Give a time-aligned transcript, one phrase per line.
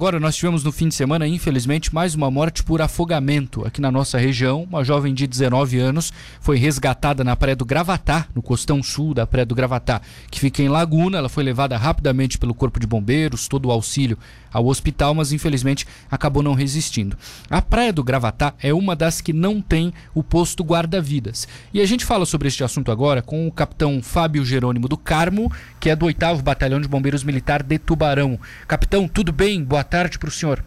[0.00, 3.90] Agora, nós tivemos no fim de semana, infelizmente, mais uma morte por afogamento aqui na
[3.90, 4.62] nossa região.
[4.62, 9.26] Uma jovem de 19 anos foi resgatada na Praia do Gravatá, no costão sul da
[9.26, 10.00] Praia do Gravatá,
[10.30, 11.18] que fica em Laguna.
[11.18, 14.16] Ela foi levada rapidamente pelo Corpo de Bombeiros, todo o auxílio
[14.52, 17.18] ao hospital, mas infelizmente acabou não resistindo.
[17.50, 21.48] A Praia do Gravatá é uma das que não tem o posto guarda-vidas.
[21.74, 25.50] E a gente fala sobre este assunto agora com o capitão Fábio Jerônimo do Carmo,
[25.80, 28.38] que é do 8 Batalhão de Bombeiros Militar de Tubarão.
[28.68, 29.64] Capitão, tudo bem?
[29.64, 30.62] Boa tarde para o senhor.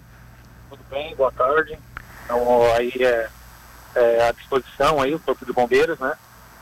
[0.69, 1.77] Tudo bem, boa tarde.
[2.25, 3.29] Então, aí é,
[3.95, 6.13] é à disposição aí o Corpo de Bombeiros, né?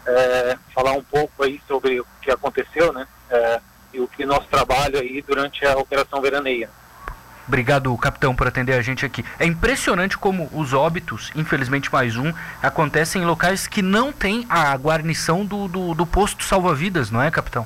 [0.05, 3.07] É, falar um pouco aí sobre o que aconteceu, né?
[3.29, 3.61] É,
[3.93, 6.69] e o que nosso trabalho aí durante a Operação Veraneia.
[7.47, 9.25] Obrigado, capitão, por atender a gente aqui.
[9.39, 12.31] É impressionante como os óbitos, infelizmente mais um,
[12.61, 17.31] acontecem em locais que não tem a guarnição do, do, do posto salva-vidas, não é,
[17.31, 17.65] capitão?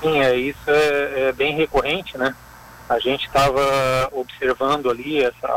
[0.00, 2.32] Sim, é, isso é, é bem recorrente, né?
[2.88, 3.60] A gente estava
[4.12, 5.48] observando ali essa,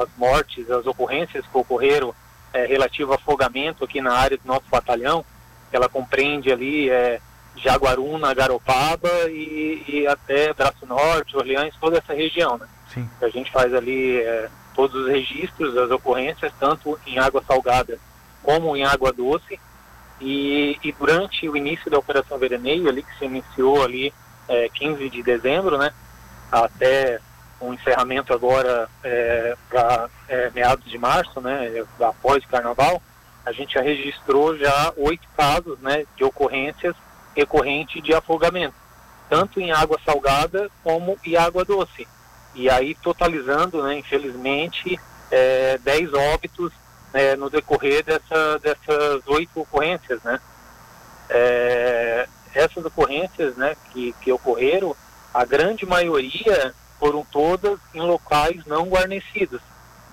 [0.00, 2.14] as mortes, as ocorrências que ocorreram
[2.52, 5.24] é, relativo a afogamento aqui na área do nosso batalhão.
[5.72, 7.20] Ela compreende ali é,
[7.56, 12.56] Jaguaruna, Garopaba e, e, até Braço Norte, Orleans, toda essa região.
[12.56, 12.68] Né?
[12.94, 13.10] Sim.
[13.20, 17.98] A gente faz ali é, todos os registros das ocorrências, tanto em água salgada
[18.42, 19.58] como em água doce.
[20.20, 24.14] E, e durante o início da Operação Veraneio, ali que se iniciou ali
[24.48, 25.92] é, 15 de dezembro, né?
[26.50, 27.20] Até
[27.60, 33.02] o encerramento agora é, para é, meados de março, né, após o carnaval,
[33.44, 36.94] a gente já registrou já oito casos né, de ocorrências
[37.34, 38.74] recorrentes de afogamento,
[39.28, 42.06] tanto em água salgada como em água doce.
[42.54, 44.98] E aí totalizando, né, infelizmente,
[45.30, 46.72] é, dez óbitos
[47.12, 50.22] é, no decorrer dessa, dessas oito ocorrências.
[50.22, 50.40] Né.
[51.28, 54.96] É, essas ocorrências né, que, que ocorreram,
[55.36, 59.60] a grande maioria foram todas em locais não guarnecidos.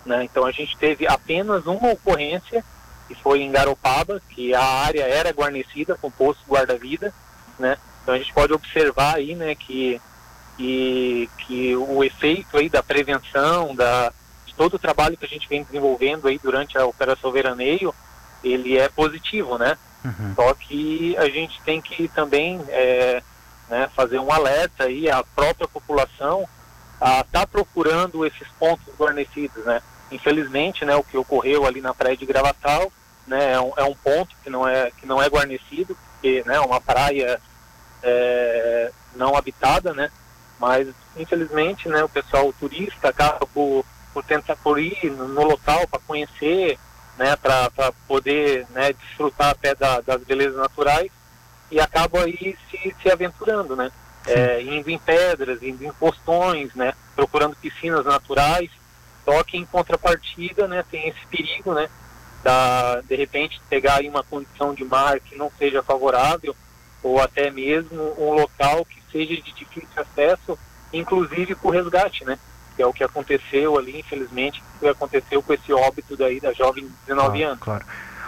[0.05, 0.25] Né?
[0.25, 2.63] Então a gente teve apenas uma ocorrência,
[3.07, 7.13] que foi em Garopaba, que a área era guarnecida com posto guarda-vida.
[7.57, 7.77] Né?
[8.01, 10.01] Então a gente pode observar aí né, que,
[10.57, 14.11] que, que o efeito aí da prevenção, da,
[14.45, 17.95] de todo o trabalho que a gente vem desenvolvendo aí durante a Operação Veraneio,
[18.43, 19.77] ele é positivo, né?
[20.03, 20.33] Uhum.
[20.35, 23.23] Só que a gente tem que também é,
[23.73, 26.47] né, fazer um alerta aí à própria população
[27.01, 29.81] a estar tá procurando esses pontos guarnecidos, né?
[30.11, 32.91] Infelizmente, né, o que ocorreu ali na praia de Gravatal,
[33.25, 36.57] né, é um, é um ponto que não é que não é guarnecido, porque, né,
[36.57, 37.41] é uma praia
[38.03, 40.11] é, não habitada, né?
[40.59, 43.83] Mas infelizmente, né, o pessoal o turista acaba por,
[44.13, 46.77] por tentar por ir no local para conhecer,
[47.17, 51.11] né, para poder, né, desfrutar até da, das belezas naturais
[51.73, 53.91] e acabam aí se, se aventurando, né?
[54.27, 56.93] É, indo em pedras, indo em postões, né?
[57.15, 58.69] Procurando piscinas naturais.
[59.25, 60.85] Só que em contrapartida, né?
[60.89, 61.89] Tem esse perigo, né?
[62.43, 66.55] Da, de repente pegar aí uma condição de mar que não seja favorável
[67.01, 70.57] ou até mesmo um local que seja de difícil acesso,
[70.91, 72.37] inclusive por resgate, né?
[72.75, 76.85] Que é o que aconteceu ali, infelizmente, que aconteceu com esse óbito daí da jovem
[76.85, 77.59] de 19 anos.
[77.59, 77.85] Claro.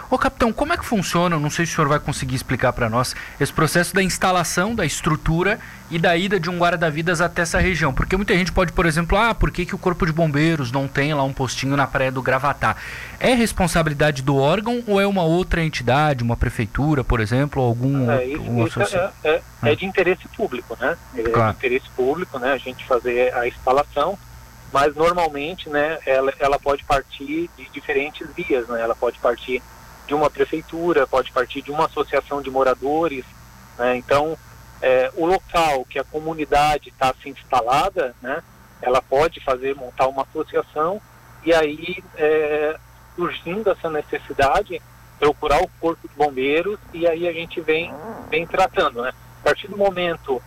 [0.08, 1.38] Ô capitão, como é que funciona?
[1.38, 4.86] Não sei se o senhor vai conseguir explicar para nós esse processo da instalação da
[4.86, 5.58] estrutura
[5.90, 7.92] e da ida de um guarda-vidas até essa região.
[7.92, 10.86] Porque muita gente pode, por exemplo, ah, por que, que o Corpo de Bombeiros não
[10.86, 12.76] tem lá um postinho na praia do Gravatá?
[13.18, 18.10] É responsabilidade do órgão ou é uma outra entidade, uma prefeitura, por exemplo, ou algum
[18.10, 20.96] é, isso, isso é, é, é, de interesse público, né?
[21.16, 21.52] É claro.
[21.52, 22.52] de interesse público, né?
[22.52, 24.18] A gente fazer a instalação
[24.72, 28.80] mas normalmente né, ela, ela pode partir de diferentes vias, né?
[28.80, 29.62] ela pode partir
[30.06, 33.24] de uma prefeitura, pode partir de uma associação de moradores.
[33.78, 33.96] Né?
[33.96, 34.36] Então,
[34.80, 38.42] é, o local que a comunidade está se instalada, né,
[38.80, 41.00] ela pode fazer, montar uma associação
[41.44, 42.76] e aí, é,
[43.14, 44.80] surgindo essa necessidade,
[45.18, 47.92] procurar o corpo de bombeiros e aí a gente vem,
[48.28, 49.02] vem tratando.
[49.02, 49.12] Né?
[49.40, 50.42] A partir do momento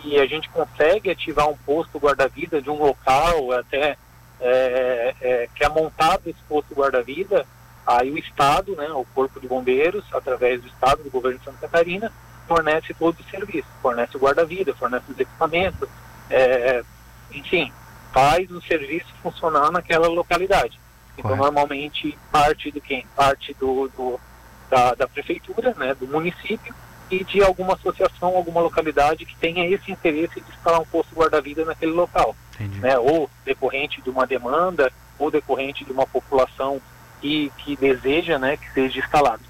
[0.00, 3.96] que a gente consegue ativar um posto guarda-vida de um local até
[4.40, 7.46] é, é, que é montado esse posto guarda-vida,
[7.86, 11.58] Aí o Estado, né, o Corpo de Bombeiros, através do Estado, do governo de Santa
[11.58, 12.10] Catarina,
[12.46, 15.88] fornece todo o serviço, fornece o guarda-vida, fornece os equipamentos,
[16.30, 16.82] é,
[17.30, 17.72] enfim,
[18.12, 20.78] faz o serviço funcionar naquela localidade.
[21.16, 21.42] Então, Correto.
[21.42, 23.06] normalmente, parte do quem?
[23.14, 24.20] Parte do, do
[24.70, 26.74] da, da, prefeitura, né, do município
[27.10, 31.64] e de alguma associação, alguma localidade que tenha esse interesse de instalar um posto guarda-vida
[31.64, 32.34] naquele local.
[32.80, 36.80] Né, ou decorrente de uma demanda, ou decorrente de uma população
[37.24, 39.42] que, que deseja né, que seja instalado.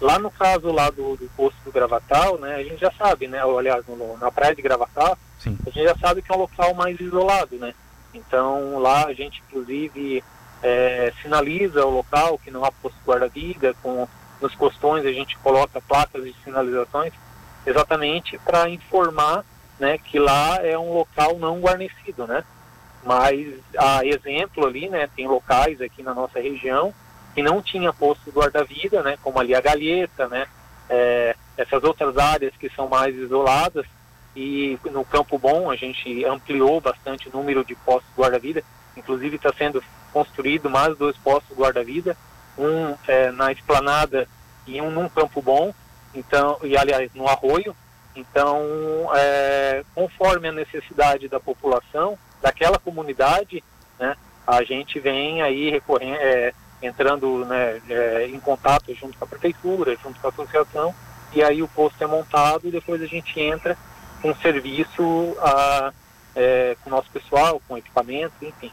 [0.00, 3.40] Lá no caso lá do, do posto do Gravatal, né, a gente já sabe, né,
[3.40, 5.58] aliás, no, na praia de Gravatal, Sim.
[5.66, 7.74] a gente já sabe que é um local mais isolado, né?
[8.14, 10.22] Então lá a gente inclusive
[10.62, 14.06] é, sinaliza o local que não há posto guarda-vida, com
[14.40, 17.12] nos costões a gente coloca placas de sinalizações
[17.66, 19.44] exatamente para informar
[19.80, 22.44] né, que lá é um local não guarnecido, né?
[23.02, 26.94] Mas a exemplo ali, né, tem locais aqui na nossa região
[27.36, 30.46] que não tinha posto guarda-vida, né, como ali a Galheta, né,
[30.88, 33.84] é, essas outras áreas que são mais isoladas.
[34.34, 38.64] E no Campo Bom a gente ampliou bastante o número de postos guarda-vida,
[38.96, 39.84] inclusive está sendo
[40.14, 42.16] construído mais dois postos guarda-vida,
[42.56, 44.26] um é, na esplanada
[44.66, 45.74] e um num Campo Bom,
[46.14, 47.76] então e aliás no Arroio,
[48.14, 53.62] então é, conforme a necessidade da população daquela comunidade,
[53.98, 54.16] né,
[54.46, 59.96] a gente vem aí recorrendo, é, entrando né, é, em contato junto com a prefeitura,
[60.02, 60.94] junto com a associação,
[61.32, 63.76] e aí o posto é montado e depois a gente entra
[64.22, 65.92] com serviço a,
[66.34, 68.72] é, com o nosso pessoal, com equipamento, enfim.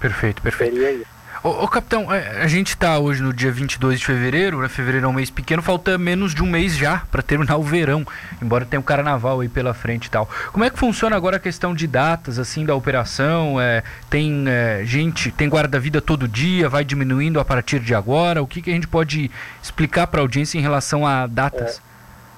[0.00, 0.74] Perfeito, perfeito.
[0.74, 1.17] Seria isso.
[1.42, 4.68] Ô, ô, capitão, é, a gente está hoje no dia 22 de fevereiro, né?
[4.68, 8.04] Fevereiro é um mês pequeno, falta menos de um mês já para terminar o verão,
[8.42, 10.28] embora tenha o carnaval aí pela frente e tal.
[10.52, 13.60] Como é que funciona agora a questão de datas, assim, da operação?
[13.60, 18.42] É, tem é, gente, tem guarda-vida todo dia, vai diminuindo a partir de agora?
[18.42, 19.30] O que, que a gente pode
[19.62, 21.80] explicar para a audiência em relação a datas?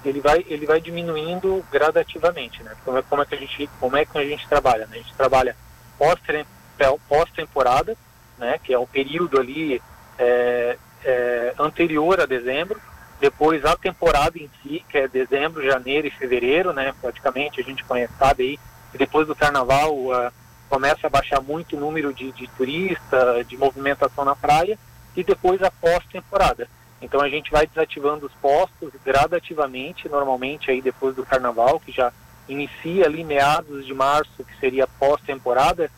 [0.04, 2.72] É, ele, vai, ele vai diminuindo gradativamente, né?
[2.84, 4.86] Como é, como é, que, a gente, como é que a gente trabalha?
[4.88, 4.96] Né?
[4.96, 5.56] A gente trabalha
[5.98, 8.09] pós-temporada, pós
[8.40, 9.80] né, que é o período ali
[10.18, 12.80] é, é, anterior a dezembro,
[13.20, 17.84] depois a temporada em si, que é dezembro, janeiro e fevereiro, né, praticamente a gente
[17.84, 18.58] conhece, sabe aí,
[18.90, 20.32] que depois do carnaval uh,
[20.68, 24.78] começa a baixar muito o número de, de turista, de movimentação na praia,
[25.14, 26.66] e depois a pós-temporada.
[27.02, 32.12] Então a gente vai desativando os postos gradativamente, normalmente aí depois do carnaval, que já
[32.48, 35.90] inicia ali meados de março, que seria pós-temporada,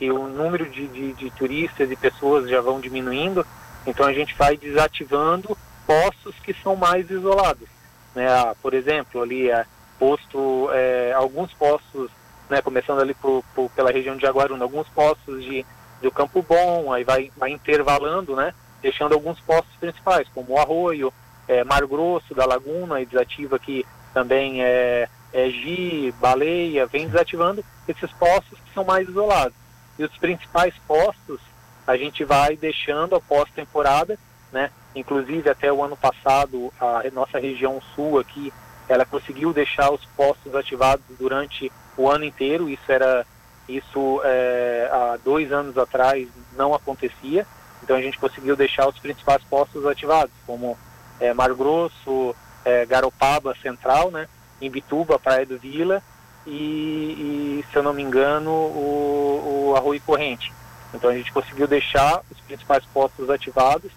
[0.00, 3.46] que o número de, de, de turistas e pessoas já vão diminuindo,
[3.86, 5.54] então a gente vai desativando
[5.86, 7.68] postos que são mais isolados.
[8.14, 8.26] Né?
[8.26, 9.66] Ah, por exemplo, ali é
[9.98, 12.10] posto, é, alguns postos,
[12.48, 15.66] né, começando ali por, por, pela região de Jaguaruna, alguns postos de,
[16.00, 21.12] do Campo Bom, aí vai, vai intervalando, né, deixando alguns postos principais, como o Arroio,
[21.46, 27.62] é, Mar Grosso da Laguna, e desativa aqui também é, é Gi, Baleia, vem desativando
[27.86, 29.59] esses postos que são mais isolados.
[30.00, 31.38] E os principais postos
[31.86, 34.18] a gente vai deixando a pós-temporada,
[34.50, 34.70] né?
[34.96, 38.50] Inclusive até o ano passado a nossa região sul aqui,
[38.88, 42.70] ela conseguiu deixar os postos ativados durante o ano inteiro.
[42.70, 43.26] Isso era
[43.68, 46.26] isso é, há dois anos atrás
[46.56, 47.46] não acontecia.
[47.82, 50.78] Então a gente conseguiu deixar os principais postos ativados, como
[51.20, 54.26] é, Mar Grosso, é, Garopaba Central, né?
[54.62, 56.02] Imbituba, Praia do Vila
[56.46, 60.52] e, e, se eu não me engano, o, o arroio corrente.
[60.92, 63.92] Então a gente conseguiu deixar os principais postos ativados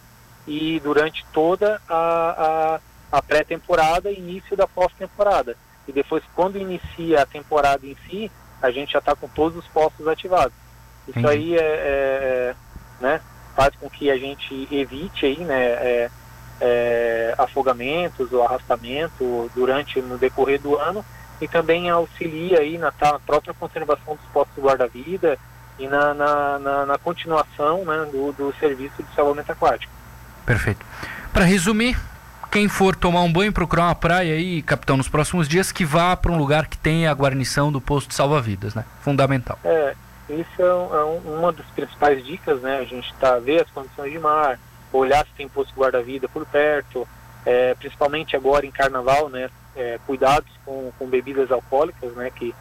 [0.48, 2.80] e durante toda a,
[3.12, 5.56] a, a pré-temporada e início da pós-temporada.
[5.88, 8.31] E depois, quando inicia a temporada em si,
[8.62, 10.54] a gente já está com todos os postos ativados.
[11.07, 11.28] Isso Sim.
[11.28, 12.56] aí é, é, é,
[13.01, 13.22] né,
[13.56, 16.12] faz com que a gente evite aí, né, é,
[16.62, 21.04] é, afogamentos ou arrastamento durante no decorrer do ano
[21.44, 25.38] e também auxilia aí na, na própria conservação dos postos guarda-vida
[25.78, 29.92] e na, na, na, na continuação né, do, do serviço de salvamento aquático.
[30.45, 30.85] Perfeito.
[31.33, 32.00] Para resumir,
[32.50, 36.16] quem for tomar um banho, procurar uma praia aí, capitão, nos próximos dias, que vá
[36.16, 38.85] para um lugar que tenha a guarnição do posto de salva-vidas, né?
[39.02, 39.59] Fundamental.
[39.66, 39.94] É,
[40.30, 42.78] isso é, um, é um, uma das principais dicas, né?
[42.78, 44.57] A gente está ver as condições de mar,
[44.94, 47.06] olhar se tem posto guarda-vida por perto,
[47.45, 49.50] é, principalmente agora em carnaval, né?
[49.75, 52.53] É, cuidados com, com bebidas alcoólicas, né, que,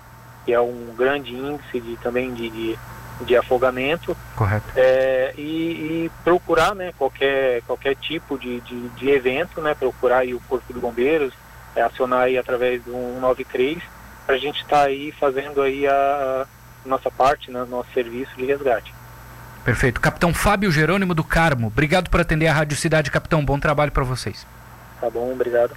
[0.44, 2.78] que é um grande índice de, também de, de,
[3.22, 4.16] de afogamento.
[4.36, 4.66] Correto.
[4.76, 10.34] É, e, e, procurar né, qualquer, qualquer tipo de, de, de evento, né, procurar aí
[10.34, 11.32] o Corpo de Bombeiros,
[11.74, 13.82] é, acionar aí através do 193,
[14.26, 16.46] para a gente estar tá aí fazendo aí a,
[16.84, 18.92] a nossa parte, né, nosso serviço de resgate.
[19.64, 20.00] Perfeito.
[20.00, 23.44] Capitão Fábio Jerônimo do Carmo, obrigado por atender a Rádio Cidade, capitão.
[23.44, 24.44] Bom trabalho para vocês.
[25.00, 25.70] Tá bom, obrigado.